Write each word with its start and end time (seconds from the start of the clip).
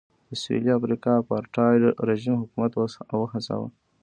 د 0.29 0.31
سوېلي 0.41 0.71
افریقا 0.79 1.11
اپارټایډ 1.19 1.81
رژیم 2.09 2.35
حکومت 2.41 2.71
وهڅاوه. 3.19 3.67